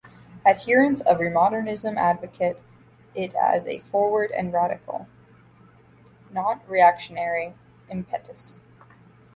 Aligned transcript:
Adherents 0.47 0.99
of 1.01 1.19
remodernism 1.19 1.95
advocate 1.95 2.57
it 3.13 3.35
as 3.35 3.67
a 3.67 3.77
forward 3.77 4.31
and 4.31 4.51
radical, 4.51 5.05
not 6.31 6.67
reactionary, 6.67 7.53
impetus. 7.87 8.57